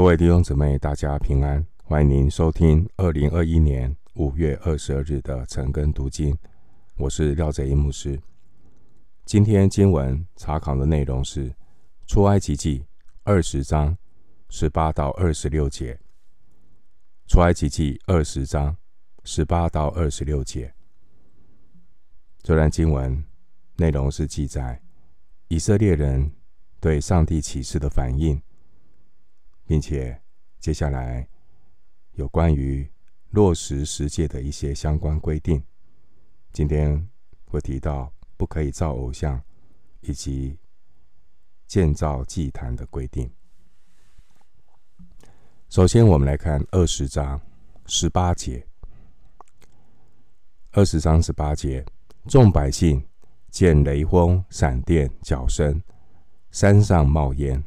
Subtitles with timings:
[0.00, 1.62] 各位弟兄姊妹，大家平安！
[1.84, 6.34] 欢迎您收听二零二一年五月二十二日的晨更读经。
[6.96, 8.18] 我是廖泽一牧师。
[9.26, 11.54] 今天经文查考的内容是
[12.06, 12.82] 出埃及记
[13.24, 13.94] 二十章
[14.48, 16.00] 十八到二十六节。
[17.26, 18.74] 出埃及记二十章
[19.24, 20.72] 十八到二十六节。
[22.42, 23.22] 这段经文
[23.76, 24.80] 内容是记载
[25.48, 26.32] 以色列人
[26.80, 28.40] 对上帝启示的反应。
[29.70, 30.20] 并且，
[30.58, 31.28] 接下来
[32.14, 32.90] 有关于
[33.28, 35.62] 落实十诫的一些相关规定。
[36.52, 37.08] 今天
[37.44, 39.40] 会提到不可以造偶像，
[40.00, 40.58] 以及
[41.68, 43.30] 建造祭坛的规定。
[45.68, 47.40] 首先，我们来看二十章
[47.86, 48.66] 十八节。
[50.72, 51.86] 二十章十八节，
[52.26, 53.06] 众百姓
[53.50, 55.80] 见雷轰、闪电、角声，
[56.50, 57.62] 山上冒烟，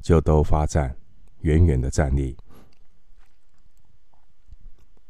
[0.00, 0.96] 就都发战。
[1.40, 2.36] 远远的站立，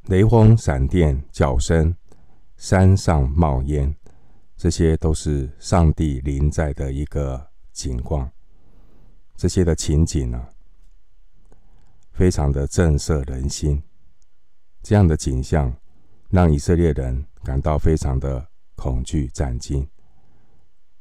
[0.07, 1.95] 雷轰、闪电、角声，
[2.57, 3.95] 山上冒烟，
[4.57, 8.31] 这些都是上帝临在的一个景况。
[9.37, 10.49] 这些的情景呢，
[12.13, 13.83] 非常的震慑人心。
[14.83, 15.75] 这样的景象
[16.31, 19.87] 让以色列人感到非常的恐惧战惊。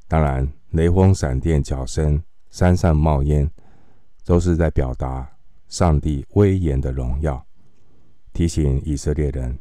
[0.08, 3.50] 当然，雷轰、闪电、角声，山上冒烟。
[4.28, 5.26] 都是在表达
[5.70, 7.42] 上帝威严的荣耀，
[8.34, 9.58] 提醒以色列人，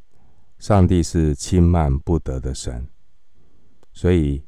[0.59, 2.85] 上帝是轻慢不得的神。
[3.93, 4.45] 所以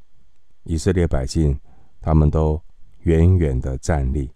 [0.64, 1.56] 以色列百姓
[2.00, 2.60] 他们都
[3.02, 4.28] 远远的站立，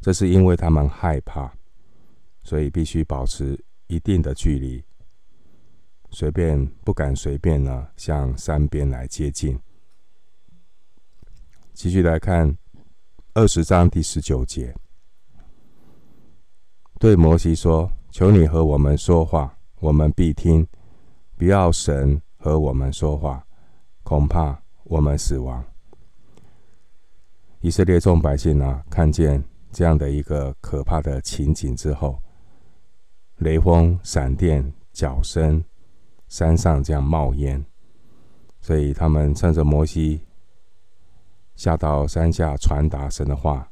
[0.00, 1.52] 这是因为他们害怕，
[2.42, 4.82] 所以必须保持一定的距离，
[6.10, 9.60] 随便不敢随便呢向山边来接近。
[11.74, 12.56] 继续来看
[13.34, 14.74] 二十章第十九节。
[17.02, 20.64] 对摩西说：“求你和我们说话，我们必听；
[21.36, 23.44] 不要神和我们说话，
[24.04, 25.64] 恐怕我们死亡。”
[27.60, 29.42] 以色列众百姓呢，看见
[29.72, 32.22] 这样的一个可怕的情景之后，
[33.38, 35.64] 雷轰、闪电、角声，
[36.28, 37.66] 山上这样冒烟，
[38.60, 40.20] 所以他们趁着摩西
[41.56, 43.71] 下到山下传达神的话。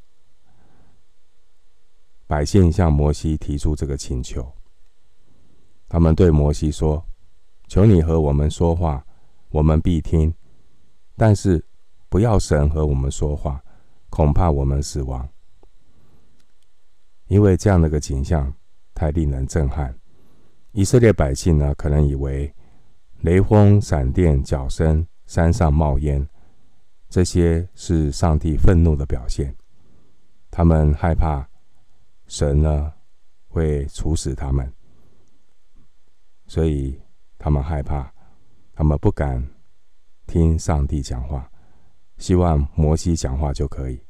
[2.31, 4.49] 百姓向摩西提出这个请求，
[5.89, 7.05] 他们对摩西说
[7.67, 9.05] ：“求你和我们说话，
[9.49, 10.31] 我们必听；
[11.17, 11.61] 但是
[12.07, 13.61] 不要神和我们说话，
[14.09, 15.27] 恐怕我们死亡。”
[17.27, 18.53] 因为这样的一个景象
[18.93, 19.93] 太令人震撼，
[20.71, 22.49] 以色列百姓呢，可能以为
[23.23, 26.25] 雷轰、闪电、角声、山上冒烟，
[27.09, 29.53] 这些是上帝愤怒的表现，
[30.49, 31.50] 他们害怕。
[32.31, 32.93] 神呢，
[33.49, 34.73] 会处死他们，
[36.47, 36.97] 所以
[37.37, 38.09] 他们害怕，
[38.71, 39.45] 他们不敢
[40.25, 41.51] 听上帝讲话，
[42.17, 44.01] 希望摩西讲话就可以。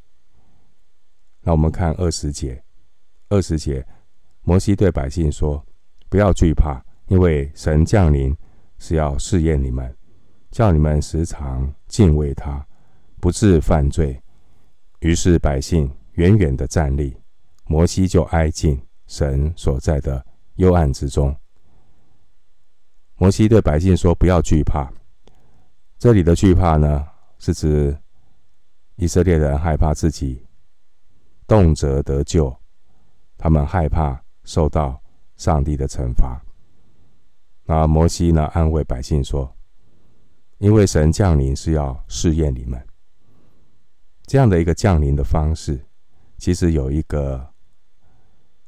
[1.41, 2.63] 那我们看二十节，
[3.29, 3.83] 二十节，
[4.43, 5.65] 摩西对百姓说
[6.07, 8.37] ：“不要惧怕，因为神降临
[8.77, 9.97] 是要试验你们，
[10.51, 12.63] 叫你们时常敬畏他，
[13.19, 14.21] 不致犯罪。”
[15.01, 17.17] 于是百姓远远的站立。
[17.71, 21.33] 摩西就挨近神所在的幽暗之中。
[23.15, 24.91] 摩西对百姓说：“不要惧怕。”
[25.97, 27.07] 这里的惧怕呢，
[27.39, 27.97] 是指
[28.97, 30.45] 以色列人害怕自己
[31.47, 32.53] 动辄得救，
[33.37, 35.01] 他们害怕受到
[35.37, 36.43] 上帝的惩罚。
[37.63, 39.49] 那摩西呢，安慰百姓说
[40.59, 42.85] ：“因为神降临是要试验你们。
[44.23, 45.85] 这样的一个降临的方式，
[46.37, 47.49] 其实有一个。”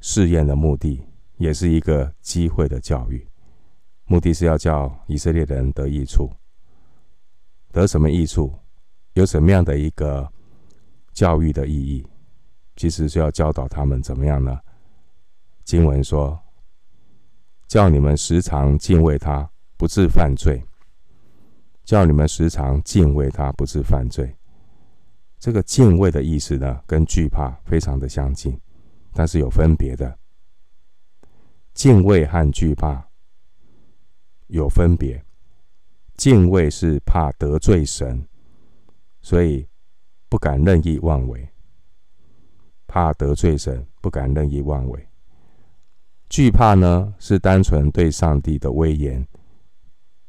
[0.05, 1.01] 试验的目的
[1.37, 3.25] 也是一个机会的教育，
[4.03, 6.29] 目的是要叫以色列人得益处。
[7.71, 8.53] 得什么益处？
[9.13, 10.29] 有什么样的一个
[11.13, 12.05] 教育的意义？
[12.75, 14.59] 其实是要教导他们怎么样呢？
[15.63, 16.37] 经文说
[17.65, 20.61] ：“叫你们时常敬畏他，不致犯罪。”
[21.85, 24.35] 叫你们时常敬畏他，不致犯罪。
[25.39, 28.59] 这个敬畏的意思呢，跟惧怕非常的相近。
[29.13, 30.17] 但是有分别的，
[31.73, 33.07] 敬畏和惧怕
[34.47, 35.23] 有分别。
[36.15, 38.27] 敬畏是怕得罪神，
[39.21, 39.67] 所以
[40.29, 41.39] 不敢任意妄为；
[42.85, 45.07] 怕得罪神，不敢任意妄为。
[46.29, 49.27] 惧怕呢，是单纯对上帝的威严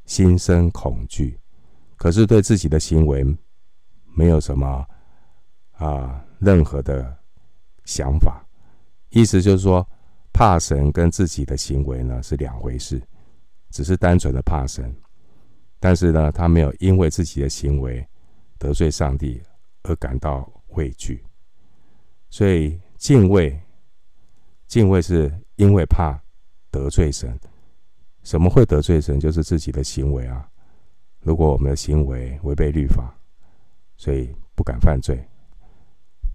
[0.04, 1.40] 心生恐惧，
[1.96, 3.24] 可是对自己的行为
[4.14, 4.86] 没有什么
[5.72, 7.16] 啊任何的
[7.84, 8.43] 想法。
[9.14, 9.86] 意思就是说，
[10.32, 13.00] 怕神跟自己的行为呢是两回事，
[13.70, 14.92] 只是单纯的怕神，
[15.78, 18.04] 但是呢，他没有因为自己的行为
[18.58, 19.40] 得罪上帝
[19.84, 21.24] 而感到畏惧，
[22.28, 23.56] 所以敬畏，
[24.66, 26.20] 敬畏是因为怕
[26.72, 27.38] 得罪神。
[28.24, 29.20] 什么会得罪神？
[29.20, 30.48] 就是自己的行为啊。
[31.20, 33.14] 如果我们的行为违背律法，
[33.96, 35.22] 所以不敢犯罪。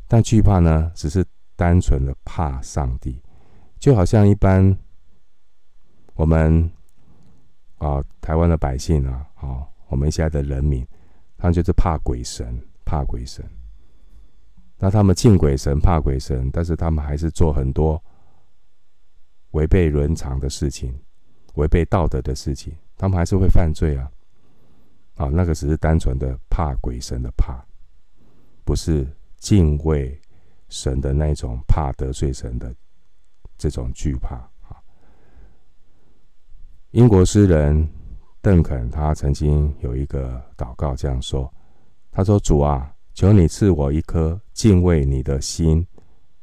[0.07, 1.25] 但惧怕呢，只是
[1.59, 3.21] 单纯的怕上帝。
[3.77, 4.77] 就好像一般
[6.13, 6.71] 我们
[7.79, 10.87] 啊，台湾的百姓啊，啊，我们现在的人民，
[11.37, 13.45] 他们就是怕鬼神，怕鬼神。
[14.77, 18.01] 那他们敬鬼神，怕鬼神，但是他们还是做很多
[19.51, 20.97] 违背伦常的事情，
[21.55, 24.09] 违背道德的事情，他们还是会犯罪啊。
[25.15, 27.61] 啊，那个只是单纯的怕鬼神的怕，
[28.63, 29.05] 不是
[29.37, 30.17] 敬畏
[30.69, 32.73] 神的那种怕得罪神的。
[33.57, 34.79] 这种惧怕啊！
[36.91, 37.85] 英国诗人
[38.39, 41.53] 邓肯他曾经有一个祷告这样说
[42.09, 45.85] ：“他说，主啊，求你赐我一颗敬畏你的心，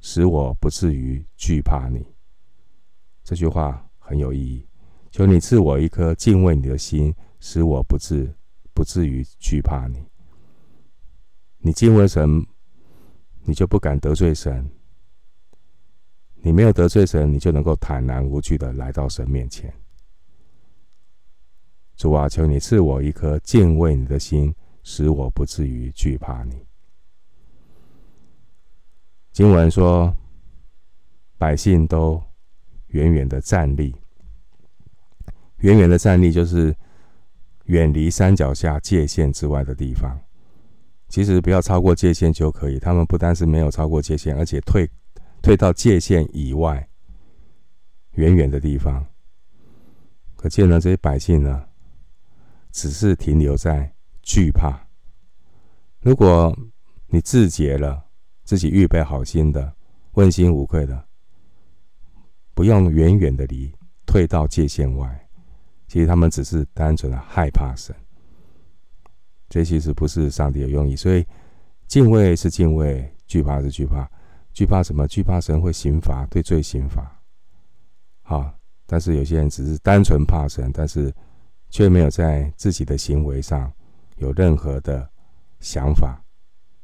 [0.00, 2.06] 使我不至于惧怕你。”
[3.24, 4.68] 这句话很有意义。
[5.10, 8.30] 求你赐我一颗敬畏你的心，使我不至
[8.74, 10.06] 不至于惧怕你。
[11.56, 12.46] 你敬畏神，
[13.46, 14.68] 你就不敢得罪神。
[16.42, 19.72] 你没有得罪神，你就能够坦然无惧的来到神面前。
[21.96, 26.64] 主啊，求你赐我一颗敬畏你的心，使我不至于惧怕你。
[29.32, 30.14] 经文说，
[31.38, 32.22] 百姓都
[32.88, 33.94] 远远的站立，
[35.58, 36.76] 远远的站立就是
[37.64, 40.20] 远离山脚下界限之外的地方。
[41.08, 42.78] 其实不要超过界限就可以。
[42.78, 44.88] 他们不但是没有超过界限，而且退。
[45.42, 46.88] 退到界限以外，
[48.12, 49.06] 远远的地方。
[50.34, 51.68] 可见呢，这些百姓呢，
[52.72, 54.88] 只是停留在惧怕。
[56.00, 56.56] 如果
[57.06, 58.06] 你自洁了，
[58.42, 59.72] 自己预备好心的，
[60.14, 61.04] 问心无愧的，
[62.54, 63.72] 不用远远的离，
[64.04, 65.28] 退到界限外。
[65.86, 67.94] 其实他们只是单纯的害怕神。
[69.48, 70.96] 这其实不是上帝的用意。
[70.96, 71.26] 所以
[71.86, 74.10] 敬畏是敬畏，惧怕是惧怕。
[74.52, 75.06] 惧怕什么？
[75.06, 77.20] 惧怕神会刑罚，对罪刑罚。
[78.22, 78.50] 好，
[78.86, 81.14] 但是有些人只是单纯怕神，但是
[81.68, 83.70] 却没有在自己的行为上
[84.16, 85.06] 有任何的
[85.60, 86.24] 想法，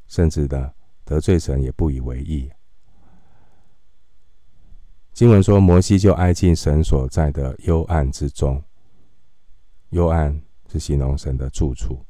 [0.07, 0.71] 甚至的
[1.03, 2.51] 得罪神也不以为意。
[5.15, 8.63] 经文说，摩西就挨进神所在的幽暗之中。
[9.91, 10.39] 幽暗
[10.71, 12.05] 是形容神的住处。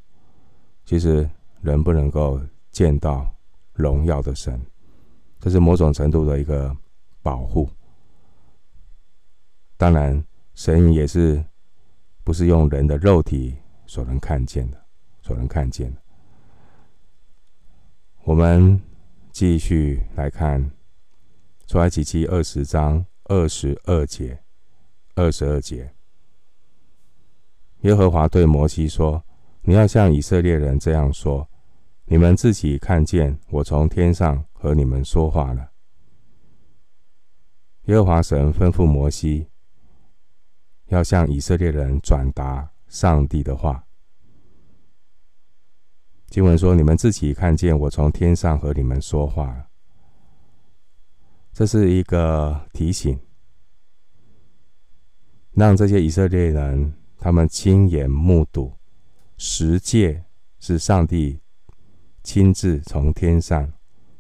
[0.85, 1.29] 其实
[1.61, 2.41] 人不能够
[2.71, 3.29] 见到
[3.73, 4.61] 荣耀的神。
[5.41, 6.77] 这是某种程度的一个
[7.23, 7.69] 保护。
[9.77, 10.25] 当然，
[10.55, 11.45] 神也是
[12.23, 13.57] 不是用人的肉体
[13.87, 14.81] 所能看见的，
[15.23, 16.01] 所能看见的。
[18.23, 18.81] 我们
[19.33, 20.71] 继续来看
[21.67, 24.41] 出埃及记二十章二十二节，
[25.17, 25.93] 二十二节，
[27.81, 29.25] 耶和华对摩西说
[29.63, 31.49] ：“你要向以色列人这样说。”
[32.05, 35.71] 你们自己看见我从天上和你们说话了。
[37.85, 39.49] 耶和华神吩咐摩西，
[40.89, 43.87] 要向以色列人转达上帝的话。
[46.27, 49.69] 经文说：“你们自己看见我从天上和你们说话了。”
[51.55, 53.19] 这是一个提醒，
[55.53, 58.77] 让这些以色列人他们亲眼目睹
[59.45, 60.23] 十诫
[60.61, 61.41] 是上帝。
[62.23, 63.73] 亲自从天上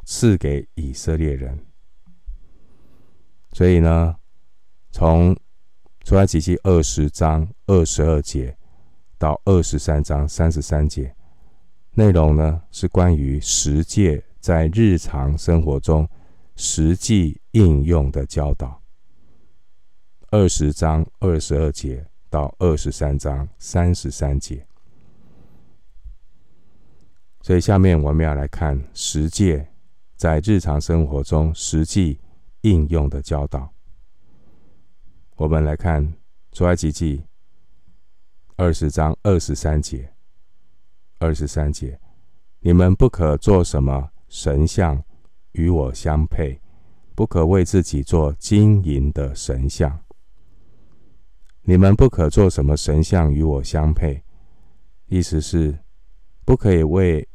[0.04, 1.64] 赐给以色列人，
[3.52, 4.16] 所以呢，
[4.90, 5.36] 从
[6.02, 8.58] 出埃及记二十章二十二节
[9.18, 11.14] 到二十三章三十三节，
[11.92, 16.08] 内容呢是关于十诫在日常生活中
[16.56, 18.82] 实际应用的教导。
[20.32, 24.66] 二十章二十二节到二十三章三十三节。
[27.42, 29.66] 所以，下面我们要来看十诫
[30.16, 32.20] 在日常生活中实际
[32.60, 33.68] 应用的教导。
[35.34, 36.14] 我们来看
[36.52, 37.24] 出埃及记
[38.56, 40.08] 二十章二十三节。
[41.18, 42.00] 二十三节，
[42.60, 45.00] 你们不可做什么神像
[45.52, 46.60] 与我相配，
[47.14, 50.00] 不可为自己做金银的神像。
[51.62, 54.24] 你们不可做什么神像与我相配，
[55.06, 55.78] 意思是
[56.44, 57.28] 不可以为。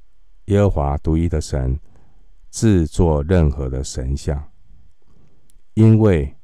[0.48, 1.80] 耶和华独一的神，
[2.51, 4.51] 制作任何的神像，
[5.74, 6.36] 因为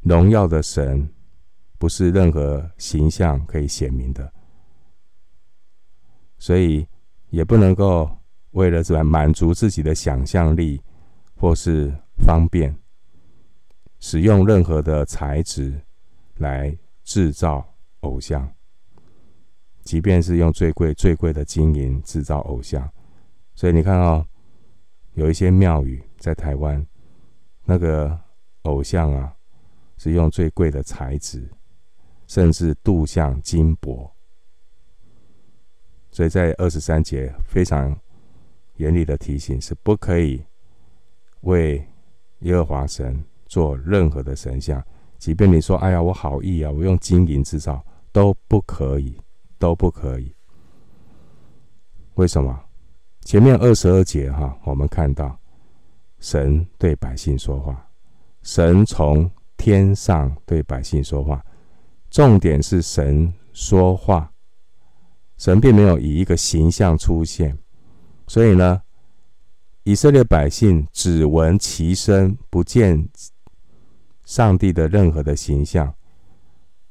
[0.00, 1.08] 荣耀的神
[1.78, 4.32] 不是任何形象可以显明的，
[6.38, 6.86] 所以
[7.30, 8.18] 也不能够
[8.50, 10.82] 为了满足自己的想象力
[11.34, 12.76] 或是方便，
[13.98, 15.80] 使用任何的材质
[16.36, 17.66] 来制造
[18.00, 18.52] 偶像，
[19.82, 22.86] 即便是用最贵最贵的金银制造偶像。
[23.62, 24.26] 所以你看哦，
[25.14, 26.84] 有一些庙宇在台湾，
[27.64, 28.18] 那个
[28.62, 29.32] 偶像啊，
[29.98, 31.48] 是用最贵的材质，
[32.26, 34.10] 甚至镀像金箔。
[36.10, 37.96] 所以在二十三节非常
[38.78, 40.44] 严厉的提醒，是不可以
[41.42, 41.86] 为
[42.40, 44.84] 耶和华神做任何的神像，
[45.18, 49.16] 即便你说：“哎呀，我好意啊，我用金银制造，都不可以，
[49.56, 50.34] 都不可以。”
[52.18, 52.60] 为什么？
[53.24, 55.38] 前面二十二节哈，我们看到
[56.18, 57.88] 神对百姓说话，
[58.42, 61.42] 神从天上对百姓说话，
[62.10, 64.30] 重点是神说话，
[65.38, 67.56] 神并没有以一个形象出现，
[68.26, 68.82] 所以呢，
[69.84, 73.08] 以色列百姓只闻其声，不见
[74.24, 75.94] 上帝的任何的形象，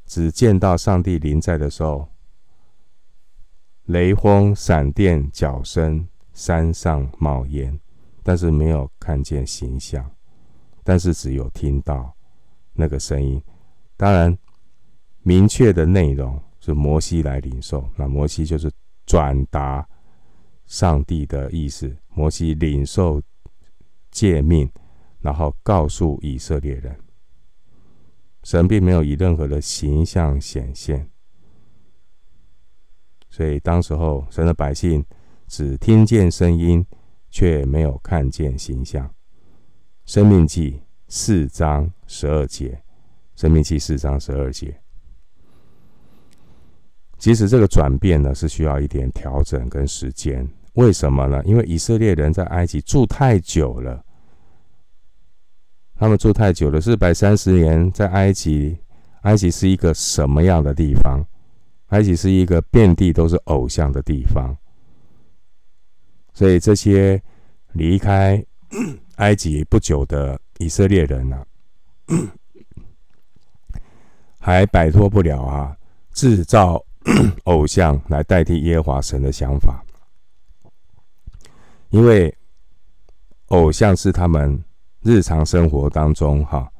[0.05, 2.07] 只见到上帝临在的时候，
[3.83, 6.07] 雷轰、闪电、脚声。
[6.33, 7.77] 山上冒烟，
[8.23, 10.09] 但是没有看见形象，
[10.83, 12.15] 但是只有听到
[12.73, 13.41] 那个声音。
[13.97, 14.35] 当然，
[15.23, 17.88] 明确的内容是摩西来领受。
[17.97, 18.71] 那摩西就是
[19.05, 19.88] 转达
[20.65, 21.95] 上帝的意思。
[22.13, 23.21] 摩西领受
[24.09, 24.71] 诫命，
[25.19, 26.97] 然后告诉以色列人，
[28.43, 31.09] 神并没有以任何的形象显现。
[33.29, 35.05] 所以当时候，神的百姓。
[35.51, 36.86] 只听见声音，
[37.29, 39.13] 却没有看见形象。
[40.05, 40.79] 生命记
[41.10, 42.81] 四章十二节，
[43.36, 44.74] 生命记四章十二节。
[47.17, 50.48] 其实这个转变呢，是需要一点调整跟时间。
[50.75, 51.43] 为什么呢？
[51.43, 54.01] 因为以色列人在埃及住太久了，
[55.96, 58.77] 他们住太久了，四百三十年在埃及。
[59.24, 61.22] 埃及是一个什么样的地方？
[61.88, 64.55] 埃及是一个遍地都是偶像的地方。
[66.33, 67.21] 所以这些
[67.73, 68.43] 离开
[69.17, 71.45] 埃及不久的以色列人呢、啊，
[74.39, 75.75] 还摆脱不了啊
[76.13, 76.83] 制造
[77.45, 79.83] 偶像来代替耶和华神的想法，
[81.89, 82.33] 因为
[83.47, 84.63] 偶像是他们
[85.01, 86.71] 日常生活当中哈，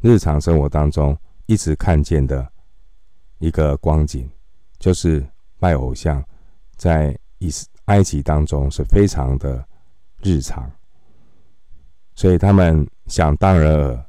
[0.00, 2.50] 日常生活当中一直看见的
[3.38, 4.28] 一个光景，
[4.78, 5.26] 就是
[5.58, 6.22] 拜偶像
[6.76, 7.50] 在以
[7.88, 9.64] 埃及当中是非常的
[10.22, 10.70] 日常，
[12.14, 14.04] 所以他们想当然尔，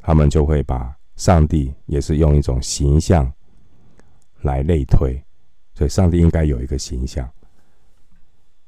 [0.00, 3.30] 他们就会把上帝也是用一种形象
[4.42, 5.20] 来类推，
[5.74, 7.28] 所以上帝应该有一个形象，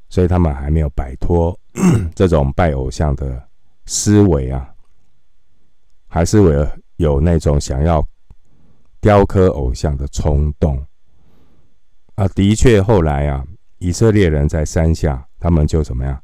[0.09, 1.56] 所以他们还没有摆脱
[2.12, 3.49] 这种拜偶像的
[3.85, 4.75] 思维啊，
[6.09, 8.04] 还是有有那种想要
[9.00, 10.85] 雕刻偶像的冲动
[12.16, 13.47] 啊，的确后来啊。
[13.78, 16.18] 以色列人在山下，他们就怎么样？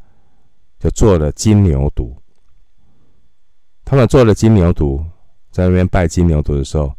[0.78, 2.14] 就做了金牛犊。
[3.84, 5.04] 他们做了金牛犊，
[5.50, 6.92] 在那边拜金牛犊的时候，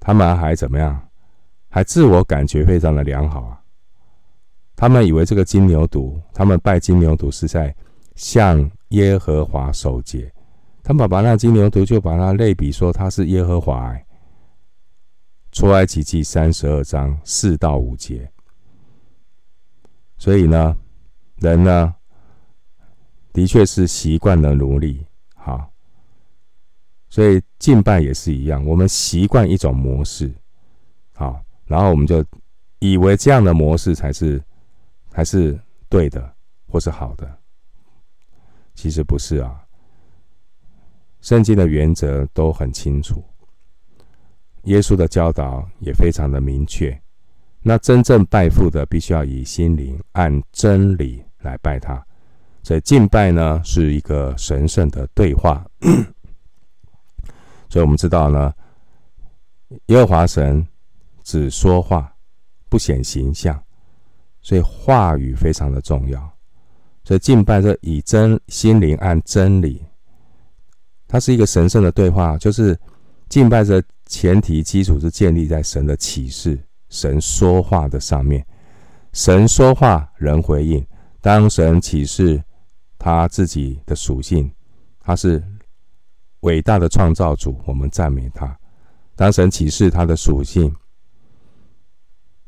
[0.00, 1.08] 他们还怎么样？
[1.68, 3.60] 还自我感觉非常的良好啊。
[4.74, 7.74] 他们以为这个金牛犊，他们拜金牛犊是在
[8.14, 10.32] 向耶和华守节。
[10.82, 13.94] 他们把那金牛犊就把它类比说，他是耶和华。
[15.52, 18.30] 出埃及记三十二章四到五节。
[20.18, 20.76] 所以呢，
[21.36, 21.94] 人呢，
[23.32, 25.06] 的确是习惯了奴隶，
[25.36, 25.70] 好，
[27.08, 30.34] 所以敬拜也是一样，我们习惯一种模式，
[31.14, 32.24] 好，然后我们就
[32.80, 34.42] 以为这样的模式才是，
[35.08, 35.58] 才是
[35.88, 36.34] 对的，
[36.68, 37.38] 或是好的，
[38.74, 39.64] 其实不是啊。
[41.20, 43.22] 圣经的原则都很清楚，
[44.64, 47.00] 耶稣的教导也非常的明确。
[47.62, 52.02] 那真正拜父的，必须要以心灵按真理来拜他。
[52.62, 55.64] 所以敬拜呢，是一个神圣的对话。
[57.68, 58.52] 所以我们知道呢，
[59.86, 60.66] 耶和华神
[61.22, 62.14] 只说话，
[62.68, 63.62] 不显形象，
[64.40, 66.30] 所以话语非常的重要。
[67.04, 69.82] 所以敬拜是以真心灵按真理，
[71.06, 72.78] 它是一个神圣的对话，就是
[73.28, 76.58] 敬拜的前提基础是建立在神的启示。
[76.88, 78.44] 神说话的上面，
[79.12, 80.84] 神说话，人回应。
[81.20, 82.42] 当神启示
[82.98, 84.50] 他自己的属性，
[85.00, 85.42] 他是
[86.40, 88.56] 伟大的创造主，我们赞美他。
[89.14, 90.74] 当神启示他的属性，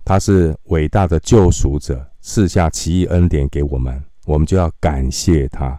[0.05, 5.79] 他是伟大的救赎者，赐下奇异恩典给我们，我们就要感谢他。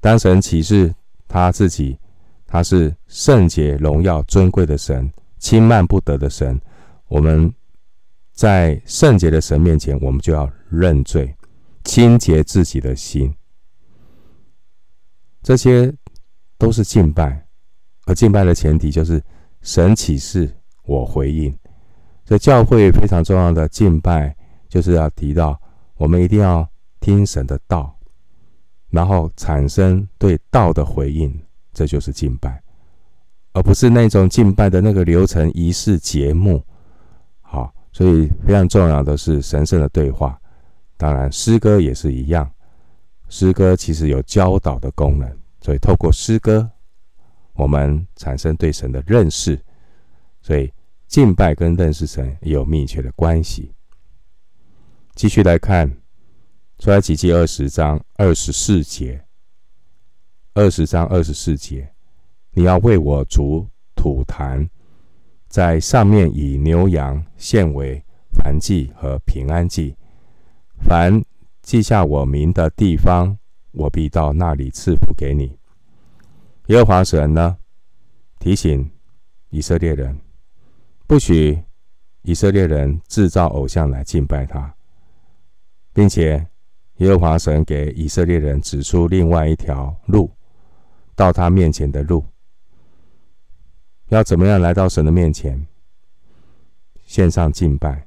[0.00, 0.94] 当神启示
[1.26, 1.98] 他自己，
[2.46, 6.60] 他是圣洁、荣耀、尊贵的神，轻慢不得的神。
[7.08, 7.52] 我们
[8.42, 11.32] 在圣洁的神面前，我们就要认罪，
[11.84, 13.32] 清洁自己的心。
[15.44, 15.94] 这些
[16.58, 17.46] 都是敬拜，
[18.04, 19.22] 而敬拜的前提就是
[19.60, 20.52] 神启示，
[20.86, 21.56] 我回应。
[22.24, 24.34] 所以教会非常重要的敬拜，
[24.68, 25.56] 就是要提到
[25.94, 26.68] 我们一定要
[26.98, 27.96] 听神的道，
[28.90, 31.32] 然后产生对道的回应，
[31.72, 32.60] 这就是敬拜，
[33.52, 36.60] 而不是那种敬拜的那个流程、仪式、节目。
[37.40, 40.38] 好，所以非常重要的是神圣的对话。
[40.96, 42.50] 当然，诗歌也是一样。
[43.28, 46.70] 诗歌其实有教导的功能，所以透过诗歌，
[47.54, 49.60] 我们产生对神的认识。
[50.40, 50.72] 所以
[51.06, 53.72] 敬拜跟认识神也有密切的关系。
[55.14, 55.90] 继续来看
[56.78, 59.24] 出埃及记二十章二十四节，
[60.54, 61.92] 二十章二十四节，
[62.52, 64.68] 你要为我煮土坛，
[65.52, 69.94] 在上面以牛羊献为燔祭和平安祭，
[70.80, 71.22] 凡。
[71.60, 73.36] 记下我名的地方，
[73.72, 75.56] 我必到那里赐福给你。
[76.68, 77.58] 耶和华神呢，
[78.40, 78.90] 提醒
[79.50, 80.18] 以色列人，
[81.06, 81.62] 不许
[82.22, 84.74] 以色列人制造偶像来敬拜他，
[85.92, 86.44] 并且
[86.96, 90.30] 耶和华神给以色列人指出另外一条路，
[91.14, 92.24] 到他面前的路。
[94.14, 95.66] 要怎么样来到神的面前？
[97.06, 98.06] 献上敬拜，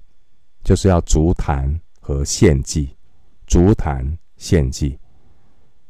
[0.64, 2.96] 就是要足坛和献祭。
[3.48, 5.00] 足坛献祭，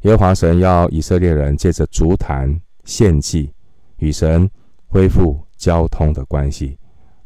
[0.01, 3.53] 耶和华神要以色列人借着足坛献祭，
[3.97, 4.49] 与神
[4.87, 6.77] 恢复交通的关系，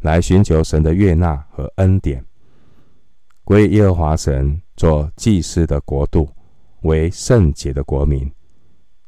[0.02, 2.23] 来寻求神的悦纳和恩典，
[3.43, 6.30] 归耶和华神做祭司的国度，
[6.82, 8.32] 为圣洁的国民。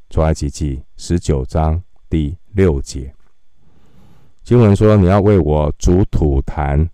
[0.10, 3.13] 出埃及记十九章第六节，
[4.43, 6.89] 经文说：“你要为我煮土坛。”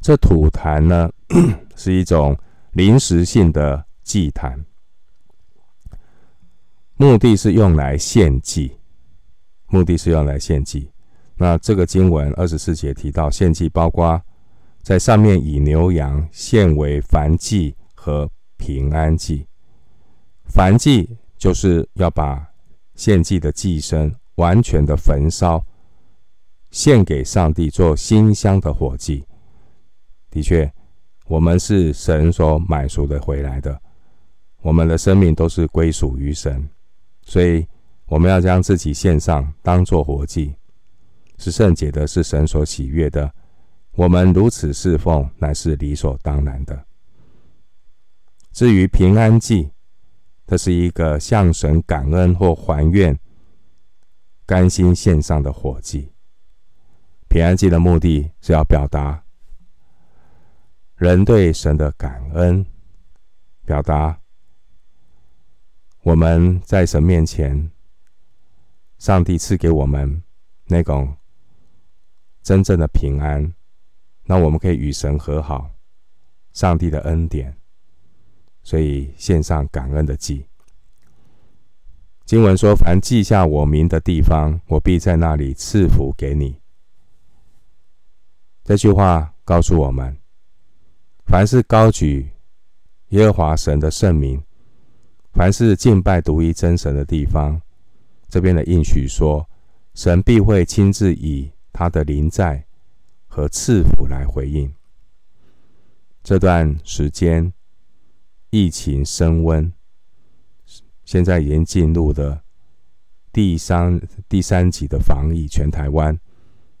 [0.00, 1.10] 这土坛呢，
[1.76, 2.36] 是一种。
[2.74, 4.64] 临时性的祭坛，
[6.96, 8.76] 目的是用来献祭，
[9.68, 10.90] 目的是用来献祭。
[11.36, 14.20] 那这个经文二十四节提到献祭，包括
[14.82, 19.46] 在上面以牛羊献为燔祭和平安祭。
[20.52, 22.44] 燔祭就是要把
[22.96, 25.64] 献祭的祭牲完全的焚烧，
[26.74, 29.24] 献给上帝做馨香的火祭。
[30.28, 30.68] 的确。
[31.26, 33.80] 我们是神所买赎的回来的，
[34.60, 36.68] 我们的生命都是归属于神，
[37.22, 37.66] 所以
[38.04, 40.54] 我们要将自己献上，当做活祭，
[41.38, 43.32] 是圣洁的，是神所喜悦的。
[43.96, 46.84] 我们如此侍奉，乃是理所当然的。
[48.52, 49.70] 至于平安祭，
[50.46, 53.18] 这是一个向神感恩或还愿、
[54.44, 56.12] 甘心献上的火祭。
[57.34, 59.24] 平安祭的目的是要表达。
[60.94, 62.64] 人对神的感恩，
[63.64, 64.20] 表达
[66.04, 67.72] 我们在神面前，
[68.98, 70.22] 上帝赐给我们
[70.66, 71.16] 那种
[72.40, 73.52] 真正的平安，
[74.26, 75.74] 那我们可以与神和好，
[76.52, 77.56] 上帝的恩典，
[78.62, 80.46] 所以献上感恩的祭。
[82.24, 86.56] 经文说：“凡记下我名的地方，我必在那里赐福给你。”
[88.64, 90.16] 这句话告诉我们。
[91.26, 92.30] 凡是高举
[93.08, 94.42] 耶和华神的圣名，
[95.32, 97.60] 凡是敬拜独一真神的地方，
[98.28, 99.46] 这边的应许说，
[99.94, 102.64] 神必会亲自以他的临在
[103.26, 104.72] 和赐福来回应。
[106.22, 107.52] 这段时间
[108.48, 109.70] 疫情升温，
[111.04, 112.42] 现在已经进入了
[113.30, 116.18] 第三第三级的防疫，全台湾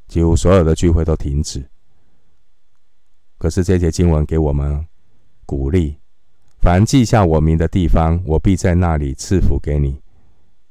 [0.06, 1.68] 几乎所有的聚会都停止。
[3.44, 4.86] 可是这节经文给我们
[5.44, 5.98] 鼓励：
[6.62, 10.00] 凡记下我名的地方，我必在那里赐福给你。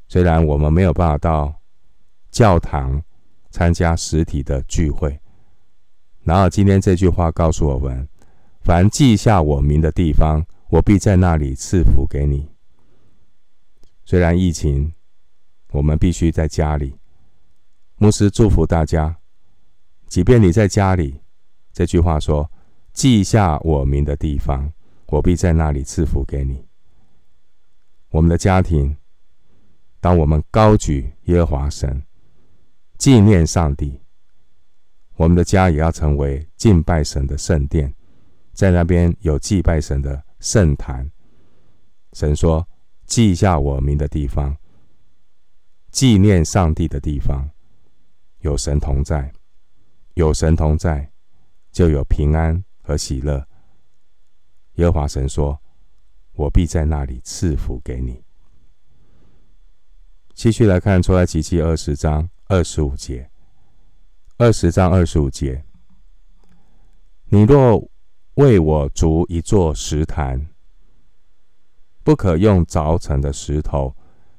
[0.08, 1.54] 虽然我们没有办法到
[2.32, 3.00] 教堂
[3.52, 5.20] 参加实体的聚会，
[6.24, 8.10] 然后今天这句话告诉我们：
[8.62, 12.50] 凡记下我名的地方，我必在那里赐福给你。
[14.04, 14.92] 虽然疫情，
[15.74, 16.96] 我们必须在家里。
[17.98, 19.16] 牧师祝福大家，
[20.08, 21.22] 即便你在家里。
[21.72, 22.52] 这句话说
[22.94, 24.72] ：“记下我名的地方，
[25.08, 26.66] 我必在那里赐福给你。”
[28.12, 28.96] 我们的家庭
[30.00, 32.04] 当我们高举耶和华神，
[32.98, 34.00] 纪念上帝，
[35.16, 37.94] 我们的家也要成为敬拜神的圣殿，
[38.54, 41.10] 在那边有祭拜神的圣坛。
[42.14, 42.68] 神说
[43.08, 44.56] ：“记下我名的地方，
[45.90, 47.50] 纪念上帝的地方，
[48.42, 49.34] 有神同在，
[50.14, 51.12] 有神同在，
[51.72, 53.48] 就有平安和喜乐。”
[54.76, 55.60] 耶和华神说
[56.34, 58.24] ：“我必在那里赐福给你。”
[60.36, 63.32] 继续来看出埃及记二十章二十五节。
[64.38, 65.63] 二十章二十五节，
[67.26, 67.88] 你若
[68.34, 70.50] 为我筑一座石坛，
[72.04, 73.96] 不可用凿成的石头，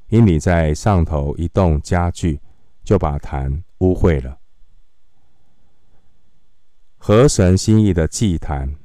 [0.09, 2.41] 因你在上头一动家具，
[2.83, 4.37] 就把坛污秽了。
[7.07, 8.77] 合神心意的祭坛，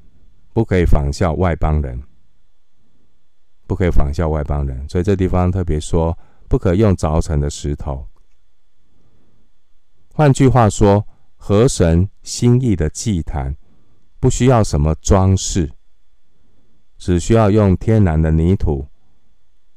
[0.52, 2.04] 不可以仿效外邦人，
[3.66, 4.90] 不可以仿效外邦人。
[4.90, 6.18] 所以这地方特别说。
[6.50, 8.10] 不可用凿成的石头。
[10.14, 13.56] 换句话说，合神心意的祭坛
[14.20, 15.72] 不需要什么装饰，
[16.98, 18.88] 只需要用天然的泥土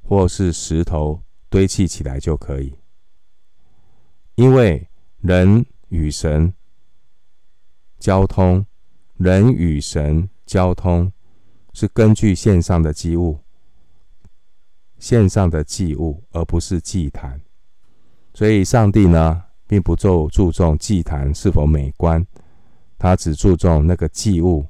[0.01, 2.75] 或是石头堆砌起来就可以。
[4.35, 6.55] 因为人与神
[8.03, 8.67] 交通，
[9.17, 11.13] 人与神交通
[11.73, 13.39] 是根据线上的祭物。
[14.99, 17.41] 线上的祭物，而不是祭坛，
[18.35, 22.27] 所以上帝呢，并不注注重祭坛是否美观，
[22.99, 24.67] 他只注重那个祭物，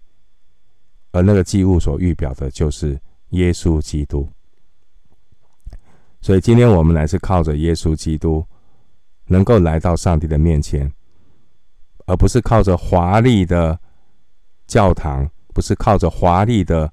[1.13, 4.29] 而那个祭物所预表的就是耶稣基督。
[6.21, 8.45] 所以今天我们乃是靠着耶稣基督，
[9.25, 10.93] 能够来到上帝的面前，
[12.07, 13.79] 而不是靠着华丽的
[14.67, 16.93] 教堂，不是靠着华丽的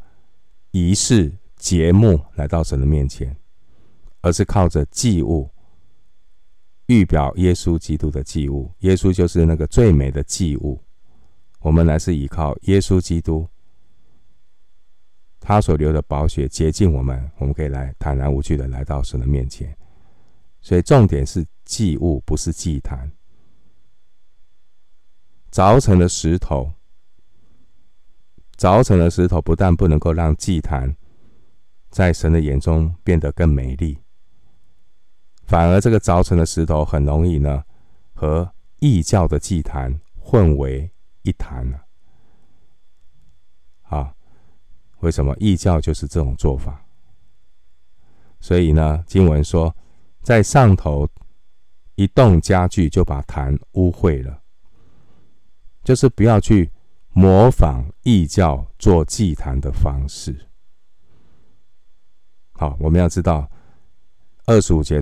[0.71, 1.33] 仪式。
[1.59, 3.35] 节目来到神的面前，
[4.21, 5.49] 而是靠着祭物，
[6.85, 8.71] 预表耶稣基督的祭物。
[8.79, 10.81] 耶稣就是那个最美的祭物。
[11.59, 13.45] 我们乃是依靠耶稣基督，
[15.41, 19.75] 他所流的宝血洁净我们，我们可以来坦然无惧的来到神的面前。
[20.61, 23.11] 所以重点是祭物，不是祭坛。
[25.51, 26.71] 凿成的石头，
[28.57, 30.95] 凿成的石头不但不能够让祭坛。
[31.89, 33.97] 在神的眼中变得更美丽，
[35.47, 37.63] 反而这个凿成的石头很容易呢
[38.13, 40.91] 和异教的祭坛混为
[41.23, 41.83] 一谈了。
[43.85, 44.13] 啊，
[44.99, 46.85] 为什么异教就是这种做法？
[48.39, 49.75] 所以呢，经文说，
[50.21, 51.09] 在上头
[51.95, 54.38] 一动家具就把坛污秽了，
[55.83, 56.71] 就是不要去
[57.11, 60.35] 模仿异教做祭坛的方式。
[62.53, 63.49] 好，我们要知道
[64.45, 65.01] 二十五节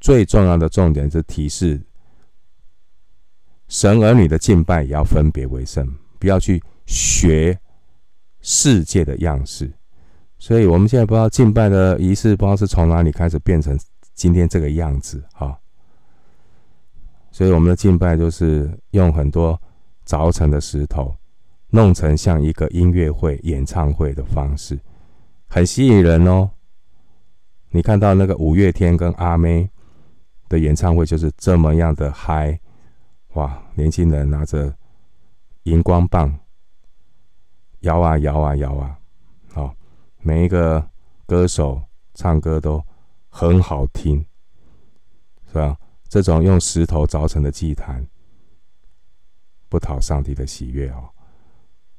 [0.00, 1.80] 最重要的重点是提示
[3.68, 5.86] 神儿女的敬拜也要分别为圣，
[6.18, 7.58] 不要去学
[8.40, 9.72] 世界的样式。
[10.38, 13.78] 所以，我们现在不知道敬拜的仪式，不知道是从哪里开始变成
[14.14, 15.22] 今天这个样子。
[15.32, 15.58] 哈，
[17.30, 19.60] 所以我们的敬拜就是用很多
[20.06, 21.14] 凿成的石头，
[21.70, 24.78] 弄成像一个音乐会、演唱会的方式。
[25.48, 26.50] 很吸引人哦！
[27.70, 29.68] 你看到那个五月天跟阿妹
[30.48, 32.58] 的演唱会就是这么样的嗨，
[33.34, 33.62] 哇！
[33.74, 34.72] 年轻人拿着
[35.64, 36.38] 荧光棒
[37.80, 38.98] 摇啊摇啊摇啊，
[39.52, 39.74] 好，
[40.20, 40.88] 每一个
[41.26, 41.82] 歌手
[42.14, 42.82] 唱歌都
[43.28, 44.24] 很好听，
[45.48, 45.76] 是吧？
[46.08, 48.06] 这种用石头凿成的祭坛，
[49.74, 51.10] 不讨上帝的喜悦哦。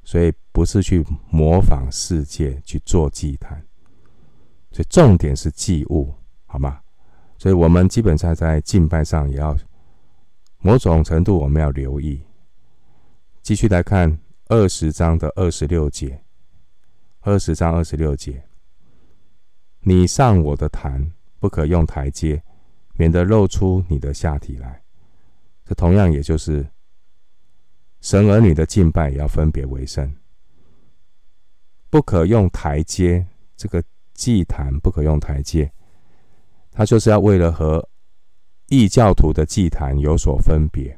[0.02, 3.62] 所以不是去模仿世界去做祭坛，
[4.72, 6.14] 所以重点是祭物，
[6.46, 6.80] 好吗？
[7.38, 9.54] 所以我们基本上在敬拜上也要
[10.60, 12.24] 某种程度我们要留意。
[13.42, 16.24] 继续来看二十章的二十六节，
[17.20, 18.42] 二十章二十六节，
[19.82, 21.12] 你上我的坛
[21.42, 22.42] 不可用台阶，
[22.94, 24.82] 免得露出你的下体来。
[25.66, 26.66] 这同样也就是。
[28.06, 30.14] 神儿女的敬拜也要分别为圣，
[31.90, 33.26] 不可用台阶。
[33.58, 35.72] 这个祭坛不可用台阶，
[36.72, 37.84] 它就是要为了和
[38.68, 40.96] 异教徒的祭坛有所分别。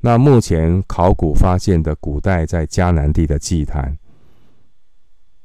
[0.00, 3.94] 那目前考古发现的古代在迦南地的祭坛，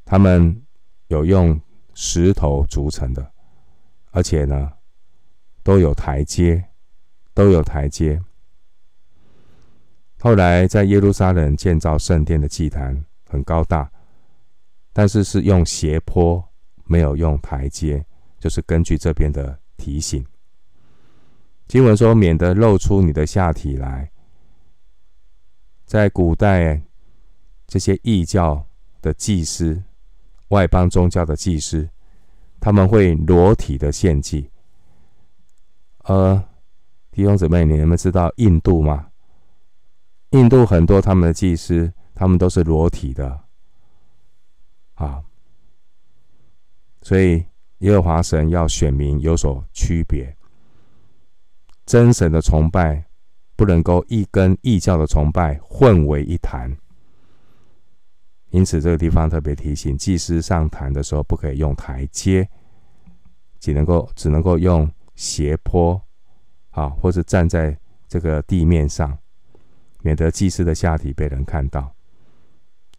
[0.06, 0.64] 他们
[1.08, 1.60] 有用
[1.94, 3.30] 石头组成的，
[4.12, 4.72] 而且呢
[5.64, 6.64] 都有台阶，
[7.34, 8.18] 都有台阶。
[10.20, 13.90] 后来在耶路撒冷建造圣殿的祭坛很高大，
[14.92, 16.44] 但是是用斜坡，
[16.86, 18.04] 没有用台阶，
[18.40, 20.26] 就是根据这边的提醒。
[21.68, 24.10] 经文说：“免得露出你的下体来。”
[25.86, 26.82] 在古代，
[27.68, 28.66] 这些异教
[29.02, 29.82] 的祭司、
[30.48, 31.88] 外邦宗教的祭司，
[32.60, 34.50] 他们会裸体的献祭。
[36.06, 36.44] 呃，
[37.12, 39.08] 弟兄姊妹，你们知道印度吗？
[40.32, 43.46] 印度很多他们的祭司，他们都是裸体的。
[44.96, 45.24] 啊，
[47.02, 47.46] 所以
[47.80, 50.36] 耶和华神要选民有所区别。
[51.86, 53.06] 真神的崇拜
[53.56, 56.76] 不能够一跟异教的崇拜混为一谈，
[58.50, 62.50] 因此这个地方特别提醒，祭司上坛的时候不可以用台阶，
[63.60, 66.02] 只能够只能够用斜坡，
[66.72, 67.78] 啊，或者站在
[68.10, 69.18] 这个地面上，
[70.02, 71.94] 免得祭司的下体被人看到，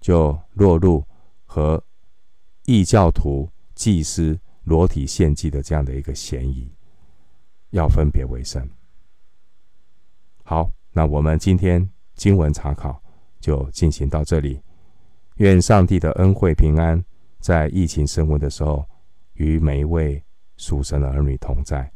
[0.01, 1.05] 就落入
[1.45, 1.83] 和
[2.65, 6.71] 异教徒祭司裸体献祭的这样的一个嫌疑，
[7.71, 8.69] 要分别为生。
[10.45, 13.03] 好，那我们今天经文查考
[13.41, 14.61] 就进行到这里。
[15.37, 17.03] 愿上帝的恩惠平安，
[17.39, 18.85] 在疫情升温的时候，
[19.35, 20.23] 与每一位
[20.57, 21.91] 属神的儿女同在。